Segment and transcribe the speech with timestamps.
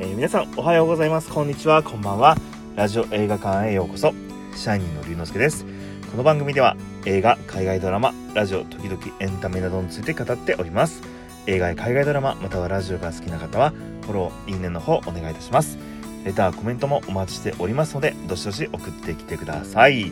[0.00, 1.28] えー、皆さんおはようございます。
[1.28, 1.82] こんにちは。
[1.82, 2.34] こんばんは。
[2.74, 4.14] ラジオ映画館へようこそ。
[4.56, 5.66] シャイニーの龍之介です。
[6.10, 11.02] この番組では映画海外ドラマラジオ時々エンタメなどについて語っております。
[11.46, 15.76] 映画や海外ドラマまたはラジオが好きな方はフォローいいねの方お願いいたします。
[16.24, 20.10] レターコメントもお待ちしておりますのでどしどし送ってきてください。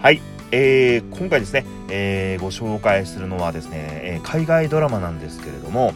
[0.00, 0.22] はい。
[0.50, 5.92] えー、今回ですね、えー、ご紹介するのはですね、えー、海外ドラマなんですけれども、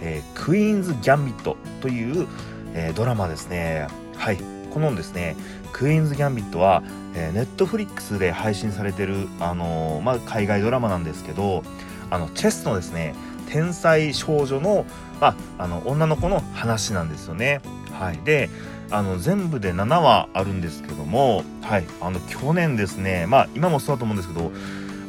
[0.00, 2.28] えー、クイーンズ・ギャンビットという、
[2.76, 3.88] えー、ドラマですね。
[4.14, 4.38] はい。
[4.76, 5.36] このですね
[5.72, 6.82] クイーンズ・ギャンビットは、
[7.14, 11.64] えー、ネットフリックスで配信されてる、あのー、まあ、海外ドラマなんですけど
[12.10, 13.14] あのチェスのですね
[13.48, 14.84] 天才少女の,、
[15.18, 17.62] まあ、あの女の子の話なんですよね。
[17.98, 18.50] はい、で
[18.90, 24.52] あの全部で7話あるんですけども、はい、あの去年ですねまあ今もそうだと思うんですけど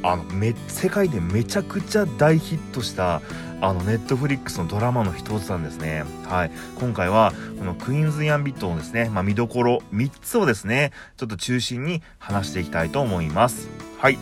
[0.04, 3.22] あのめ世界でめちゃくちゃ大ヒットした
[3.60, 6.04] あのネットフリックスのドラマの一つなんですね。
[6.26, 6.52] はい。
[6.80, 13.68] 今回は、このクイーンズ・ヤンビットのですね、まあ、見どころ3つをですね、ちょっと中心に話していきたいと思います。
[13.98, 14.20] はい。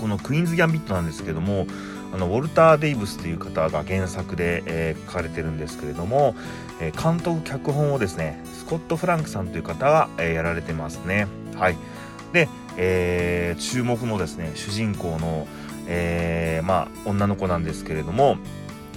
[0.00, 1.66] このクイーンズ・ギャンビットなんですけども、
[2.12, 6.36] あのウォルター・デイブスという方が原作で、えー、書かれてるんですけれども、
[6.80, 11.76] えー、監督脚本をですねスコット・フランクさんという方が、えー、やられてますねはい
[12.32, 15.46] で、えー、注目のですね主人公の、
[15.86, 18.38] えー、まあ女の子なんですけれども、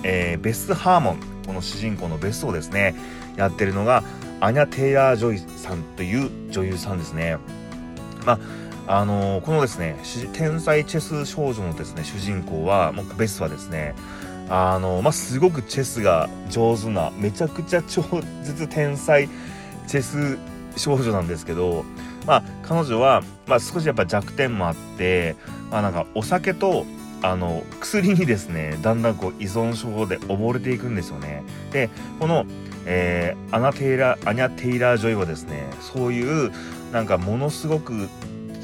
[0.04, 2.96] えー、ベス・ハーモンこの主人公のベスをですね
[3.36, 4.04] やってるのが
[4.40, 7.38] アニャ・テイラー・ジョイさんという女優さんですね。
[8.26, 8.40] まあ
[9.00, 9.98] あのー、このですね
[10.34, 13.94] 天才チェス少女のですね主人公はベスはですね
[14.50, 18.02] あのー、まあ、すごくチェスが上手なめちゃくちゃ超
[18.44, 19.30] 絶天才
[19.86, 20.40] チェス
[20.76, 21.86] 少女なんですけど、
[22.26, 25.36] まあ、彼女は、まあ、少しやっぱ弱点もあって、
[25.72, 26.86] あ、なんかお酒と
[27.22, 31.44] あの薬にですねだんだんこう依存症で溺れていくんですよね。
[31.72, 31.90] で
[32.20, 32.46] この、
[32.86, 36.52] えー、アナテイラアニャ・テイラー・ジョイはですねそういう
[36.94, 38.08] なんかものすごく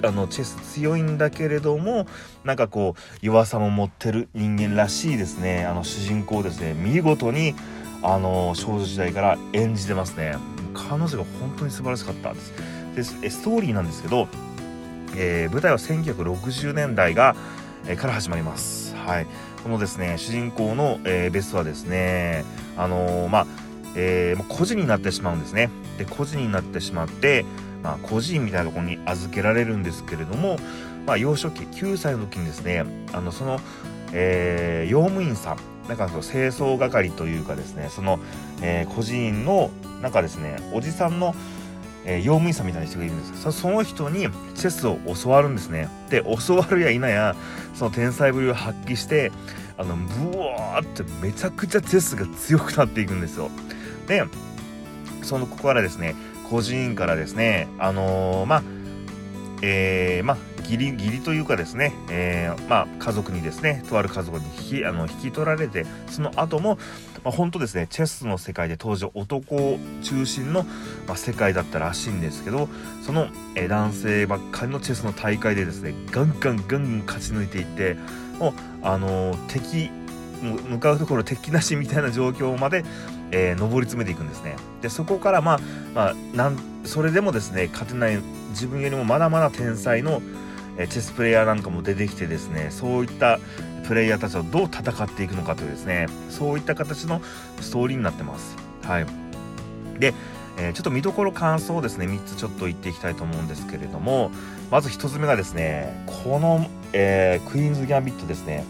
[0.03, 2.05] あのチェス強いんだけれども
[2.43, 5.65] なんかこう弱さも持ってる人間らしいですね。
[5.65, 7.55] あの主人公ですね見事に
[8.03, 10.37] あの少女時代から演じてますね。
[10.73, 13.21] 彼女が本当に素晴らしかったです。
[13.21, 14.27] でストーリーなんですけど、
[15.17, 17.35] えー、舞台は1960年代が、
[17.87, 18.95] えー、から始まります。
[18.95, 19.27] はい。
[19.63, 22.45] このですね主人公の、えー、ベスはですね
[22.77, 23.47] あのまあ
[23.97, 25.69] えー、孤児になってしまうんですね。
[25.97, 27.45] で孤児になってしまって
[27.85, 30.57] まあ、孤児院みたいなところに預けられるんですけれども、
[31.05, 32.83] まあ、幼少期9歳の時にですね
[33.13, 33.59] あのその、
[34.11, 38.19] えー、用務員さんなんかその清掃係というかですねその、
[38.63, 39.69] えー、孤児院の
[40.01, 41.35] なんかですねおじさんの、
[42.05, 43.51] えー、用務員さんみたいな人がいるんです。
[43.51, 45.89] その人にチェスを教わるんですね。
[46.09, 47.35] で教わるや否や
[47.73, 49.31] その天才ぶりを発揮して
[49.77, 53.49] あのブワーってめちゃくちゃチェスが強くなっていくんですよ。
[54.07, 54.23] で
[55.23, 56.15] そのここからですね
[56.49, 58.63] 個人からですねあのー、まあ
[59.61, 66.77] えー、まあ義理義理というかですね、えー、まあ、家族にですねとある家族に引きあの引き取られてその後も、
[67.23, 70.63] まあ、本当ですねチェスの世界で当時男中心の、
[71.07, 72.67] まあ、世界だったらしいんですけど
[73.03, 77.95] その、えー、男性ばっかりのチェスの大会でですねガンガンガンガン勝ち抜いていって
[78.39, 79.89] もうあのー、敵
[80.41, 82.83] 向かうところ敵なしみたいな状況まで、
[83.31, 84.55] えー、上り詰めていくんですね。
[84.81, 85.59] でそこからまあ、
[85.93, 88.17] まあ、なんそれでもですね勝てない
[88.49, 90.21] 自分よりもまだまだ天才の、
[90.77, 93.39] チェスプレイヤーなんかも出てきてですねそういった
[93.87, 97.21] プレイヤーたちとどう戦っていくのかというですねそういった形の
[97.61, 98.57] ストーリーになってます。
[98.83, 99.05] はい、
[99.99, 100.13] で、
[100.57, 104.31] えー、ちょっと見どころ感想をですね3つちょっと言っていきたいと思うんですけれども
[104.69, 108.63] まず1つ目がですねこの、えー、クイーンズ・ギャンビットですね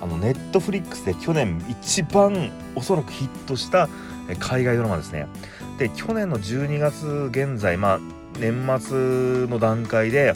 [0.00, 3.88] あのネットフリックスで去年一番おそらくヒットした
[4.40, 5.26] 海外ドラマですね。
[5.78, 8.00] で去年の12月現在、まあ、
[8.38, 10.34] 年末の段階で、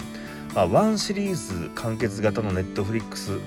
[0.57, 3.37] まあ、1シリーズ完結型のネットフリックス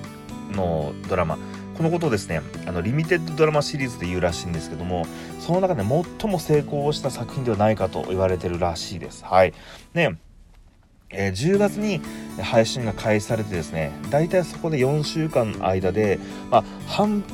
[0.53, 1.37] のドラマ
[1.75, 5.05] このことをですねあのリミテッドドラマシリーズで言うらしいんですけども
[5.41, 9.25] その中で最も成功した作品ではないかと言われてるらしいです。
[9.25, 9.53] はい、
[9.93, 10.17] ね
[11.09, 11.99] えー、10月に
[12.41, 16.17] 配信が開始されてですね大体そこで4週間の間で、
[16.49, 17.25] まあ、半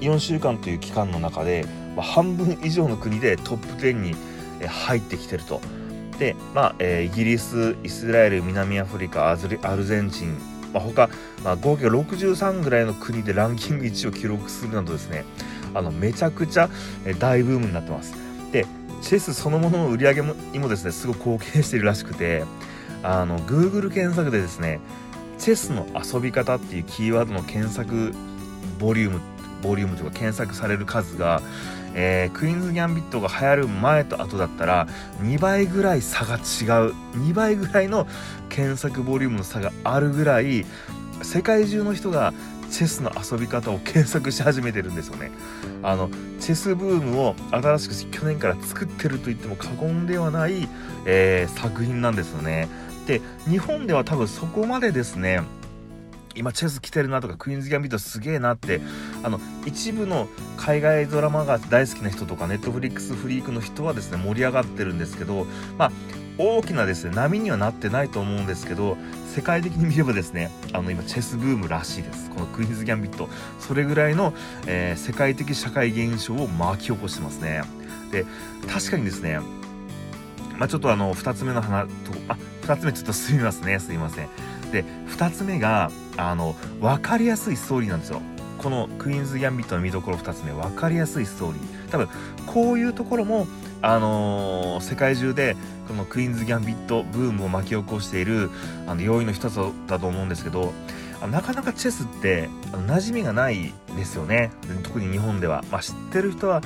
[0.00, 4.14] 4週間という期間の中で、まあ、半分以上の国でトップ10に
[4.66, 5.60] 入ってきてると。
[6.20, 9.36] で、まあえー、イギリスイスラエル南アフリカア
[9.76, 10.36] ルゼンチン、
[10.72, 11.08] まあ、他、
[11.42, 15.24] まあ、合計63ぐらいの国でランキング1を記録するなどですね
[15.72, 16.68] あのめちゃくちゃ
[17.18, 18.14] 大ブームになってます。
[18.52, 18.66] で
[19.00, 20.22] チェスそのものの売り上げ
[20.52, 22.44] にもですねすごく貢献しているらしくて
[23.02, 24.78] あの Google 検索でですね
[25.38, 28.12] チェスの遊び方っていうキーワードの検索
[28.78, 29.20] ボリューム
[29.62, 31.42] ボリュームというか検索される数が、
[31.94, 34.86] えー、クイーンズ・ギャンビットが流行る前と後だったら
[35.22, 36.42] 2倍ぐらい差が違う
[37.18, 38.06] 2倍ぐらいの
[38.48, 40.64] 検索ボリュームの差があるぐらい
[41.22, 42.32] 世界中の人が
[42.70, 45.32] チェスの遊び方を検索し始めてるんですよね。
[45.82, 46.08] あの
[46.38, 50.68] チェスブームを新しく去年から作ってると言っても過言ではない、
[51.04, 52.68] えー、作品なんですよね。
[53.06, 55.42] で日本では多分そこまでですね
[56.40, 58.80] 今チェス来てるなとかクイーンズ・ギャンビットすげえなって
[59.22, 60.26] あの一部の
[60.56, 65.46] 海外ドラマが大好きな人とかネットフリックスフリークの人はですね盛り上がってるんですけど
[65.76, 65.92] まあ
[66.38, 68.96] 大きなですね波にはなってないと思うんですけど
[69.26, 72.30] 世界的に見ればですねあの今チェスブームらしいです。
[72.30, 73.28] このクイーンズ・ギャンビット。
[73.58, 74.32] それぐらいの、
[74.66, 77.62] えー、世界的社会現象を巻き起こしてますね。
[78.10, 78.24] で
[78.66, 79.40] 確かにですね
[80.58, 82.36] まあ、ちょっとあの2つ目の話とあ
[82.70, 83.80] 2つ目ちょっとすみますね。
[83.80, 84.28] すいません。
[84.70, 88.20] で2つ目があの分かりやすいストーリーなんですよ。
[88.58, 91.90] このクイーンズ・ギャンビットの見どころ2つ目分かりやすいストーリー。
[91.90, 92.08] 多分
[92.46, 93.46] こういうところも
[93.82, 95.56] あのー、世界中で
[95.88, 98.50] このクイーンズ・ギャンビットブームを巻き起こしている
[98.86, 99.56] あの要因の一つ
[99.88, 100.72] だと思うんですけど
[101.30, 104.50] なかなかチェスってあの馴染みがないですよね。
[104.84, 106.62] 特に日本では、まあ、知ってる人は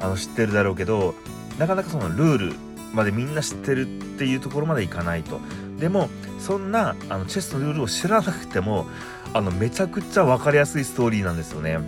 [0.00, 1.14] あの知ってるだろうけど
[1.58, 5.40] なかなかそのルールまでみんな知ってるっていうところまでいかないと
[5.78, 6.08] でも
[6.38, 8.86] そんなあのチェスのルールを知らなくても
[9.34, 11.78] あのめちゃくちゃ分かりやすいストーリーなんですよね。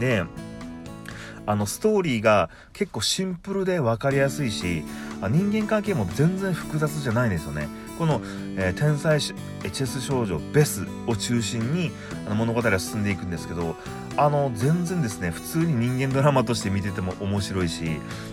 [0.00, 0.24] で
[1.46, 4.84] あのストーリーが結構シンプルで分かりやすいし
[5.30, 7.68] 人間関係も全然複雑じゃないんですよね。
[7.98, 8.20] この、
[8.56, 11.90] えー、天才チェス少女ベスを中心に
[12.26, 13.74] あの物語は進んでいくんですけど
[14.16, 17.84] あの全然ですね普通に人間ドラマとして見てても面白いし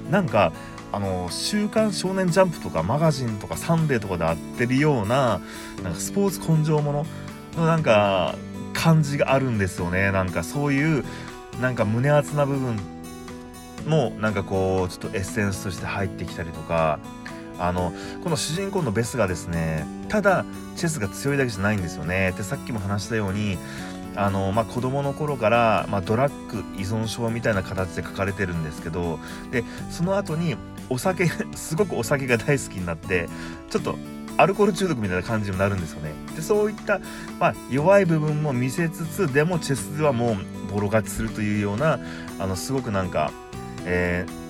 [0.10, 0.54] なんか
[0.92, 5.42] あの「週刊少年ジャンプ」とかマガジンとか「サンデー」とかで会ってるような
[5.84, 7.06] なんかスポーツ根性もの
[7.58, 8.36] のなんか
[8.74, 10.12] 感じがあるんですよね。
[10.12, 11.04] なんかそういう
[11.62, 12.78] なんか胸熱な部分
[13.88, 17.00] もなんかこうちょっとエッセンスとして入ってきたりとか
[17.60, 17.94] あの
[18.24, 22.34] この主人公のベスがですねただチェスが強いだけじゃないんですよね。
[22.38, 23.58] でさっきも話したように
[24.16, 29.20] あの、まあ、子供の頃から、まあ、ドラッグ依存症みたいな形で書かれてるんですけど
[29.52, 30.56] でその後に
[30.90, 33.28] お酒 すごくお酒が大好きになって
[33.70, 33.98] ちょっと
[34.38, 36.12] アルコール中毒みたいな感じになるんですよね。
[36.36, 37.00] でそういった、
[37.40, 42.00] まあ、弱い部分も見せつつでもチェスではもうボロ勝ちするというような
[42.38, 43.32] あのすごくなんか、
[43.86, 44.45] えー、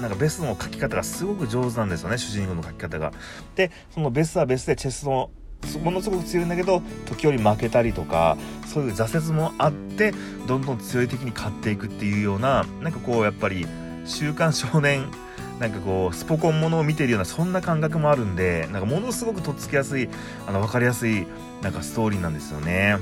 [0.00, 3.12] なんかベスの書き方がすごく上手なんですよね主人公の書き方が。
[3.54, 5.30] でそのベスはベスでチェスの
[5.82, 8.36] ものすごく強いんだけど時折負けたりとか
[8.66, 10.12] そういう挫折もあって
[10.46, 13.66] どんどん強い敵に勝っていくっていうようななんかこうやっぱり
[14.06, 15.06] 「週刊少年」
[15.60, 20.08] なんかこうスポコンものを見てるようなそんな感覚もあるんでなんかものすごくとっつきやすい
[20.46, 21.26] あの分かりやすい
[21.60, 22.96] なんかストーリーなんですよね。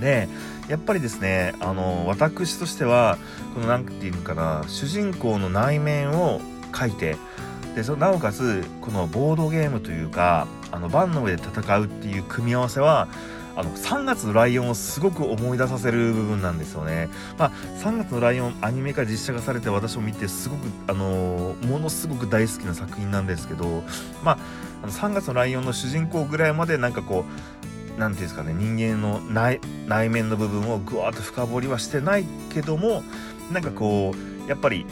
[0.00, 0.26] で
[0.70, 3.18] やっぱりですねあの私としては
[3.54, 6.40] この何て言うのかな主人公の内面を
[6.72, 7.16] 書いて
[7.74, 13.08] でそなおかつこのボードゲームというかあの盤の上で戦うっていう組み合わせは
[13.56, 17.08] あの3月のライオンをすごく思い出させる部分なんですよね。
[17.36, 17.50] まあ、
[17.82, 23.82] 3月のライオンアニメ化実写化されて私も見てすごく、あのー、ものすごく大好きな作品なんですけど、
[24.22, 24.38] まあ、
[24.84, 33.02] あの3月のライオンの主人公ぐらいまでなんかこう何て言うんですかね人間の内内面の部分をぐわっと深掘りはしてないけども
[33.52, 34.86] なんかこうやっぱり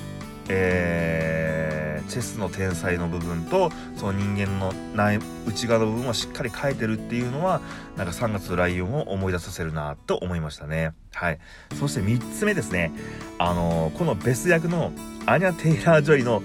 [0.49, 7.61] えー、チェスの天才の部分とその人間の内内側の部分をしっかり描いてるっていうのは
[7.96, 10.94] なんか3月のライオンを思い出させるなと思いましたね。
[11.13, 11.39] はい。
[11.79, 12.93] そして3つ目ですね。
[13.39, 14.93] あのー、このベス役の
[15.27, 16.43] アニャ・テイラー・ジョイの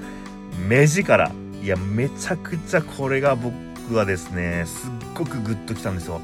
[0.67, 1.31] 目力。
[1.61, 6.19] いやめちゃくちゃこれが僕はですねすっごくグッときたんですよ。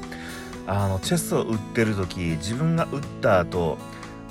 [0.66, 3.78] あのチェスを打ってる時自分が打った後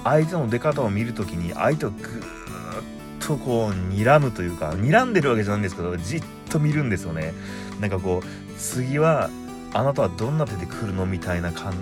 [0.04, 7.34] 相手の出方を見る時に相手をグーとこう睨むというか睨んでるわけじゃないんですけどじっと見るんですよね。
[7.80, 9.30] なんかこう次は
[9.74, 11.76] あなたはどんな手で来るのみたいな感っ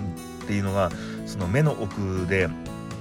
[0.46, 0.90] ていうのが
[1.26, 2.48] その目の奥で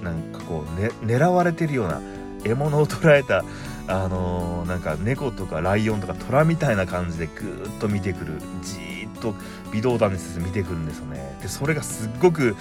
[0.04, 2.02] なんかこう、ね、狙われてるような
[2.44, 3.44] 獲物を捉えた
[3.88, 9.34] あのー、なんか猫とかライオンとか虎みたいな感じでぐーっと見てくるじっと
[9.72, 11.38] 微動だにせず見てくんですよね。
[11.42, 12.56] でそれがすっごく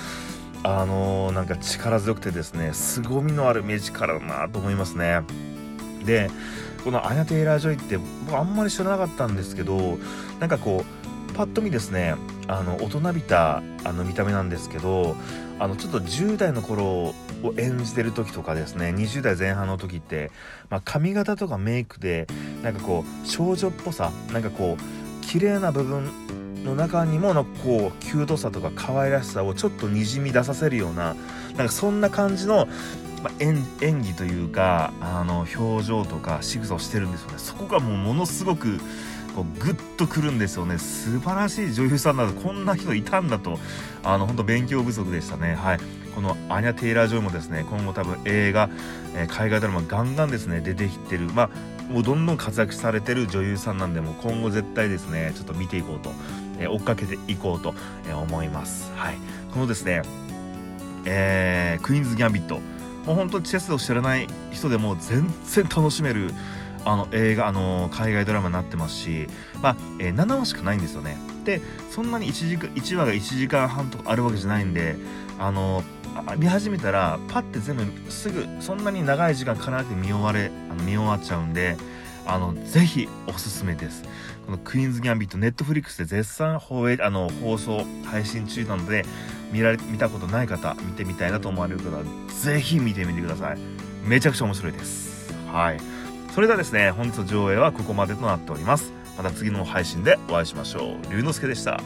[0.63, 5.21] あのー、なんか力強くてですね凄みのある目力だなと思いますね。
[6.05, 6.31] で
[6.85, 9.99] このアニャ・テイラー・ジョイって僕あんまり知らなかったんですけど
[10.39, 10.85] なんかこ
[11.31, 12.15] うパッと見ですね
[12.49, 15.17] あの大人びたあの見た目なんですけど
[15.59, 17.15] あのちょっと10代の頃を
[17.59, 20.31] 演じてる時とかですね20代前半の時って、
[20.71, 22.27] まあ、髪型とかメイクで
[22.63, 26.11] なんかこう少女っぽさなんかこう綺麗な部分
[26.65, 31.15] の中にものこうキュートさとか可愛らしさをちょっとにじみ出させるような
[31.57, 32.69] なんかそんな感じの
[33.23, 37.39] まあ、演技というかあの表情とか仕草をしてるんですよね。
[37.39, 38.79] そこがもうものすごく
[39.35, 40.79] こうグッとくるんですよね。
[40.79, 43.59] 素晴らしい女優さんだとこんな人いたんだと
[44.05, 45.55] あの本当勉強不足でしたね。
[45.55, 45.81] はい。
[46.15, 48.71] このアニャ・テイラー・ジョイもですね今後多分映画、
[49.15, 51.27] えー、海外ドラマガンガンですね出てきてる。
[51.35, 51.51] まあ
[51.93, 56.11] もうどんどん活躍されてる女優さんなんでも今後絶対ですねちょっと見ていこうと、
[56.59, 57.75] え、追っかけていこうと、
[58.13, 58.93] 思います。
[58.97, 59.17] はい。
[59.53, 60.03] このですね
[61.07, 62.61] えー、クイーンズ・ギャンビット。
[63.07, 66.33] もう本当にチェスを知らない人でも全然楽しめる
[66.85, 69.29] あの映画あの海外ドラマになってますし、
[69.63, 71.17] まあえー、7話しかないんですよね。
[71.45, 71.61] で
[71.91, 74.97] そんなに 1, 時間1話が1時間半とかあるわけじゃないんで
[75.39, 75.85] あの
[76.39, 81.77] 見始めたらパッて全部すぐそんなに長い時間かなく見終われあの見終わっちゃうんで
[82.27, 84.03] あのぜひおすすめです。
[84.45, 89.05] このクイーンズ・ギャンビットネットフリックスで絶賛放映あの放送配信中なので
[89.53, 92.03] 見られ見たことない方見てみたいなと思われる方は
[92.43, 93.59] ぜひ見てみてください。
[94.05, 95.33] めちゃくちゃ面白いです。
[95.53, 95.81] はい。
[96.35, 98.93] それではですね本日の上映はここまでとなっております。
[99.17, 101.13] また次の配信でお会いしましょう。
[101.13, 101.81] 龍之介でした。